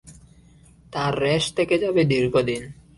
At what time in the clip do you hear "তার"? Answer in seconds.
0.93-1.13